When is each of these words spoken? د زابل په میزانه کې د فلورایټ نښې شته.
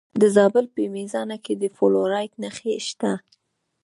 د 0.21 0.23
زابل 0.35 0.65
په 0.75 0.81
میزانه 0.95 1.37
کې 1.43 1.53
د 1.61 1.63
فلورایټ 1.77 2.31
نښې 2.41 2.73
شته. 2.87 3.11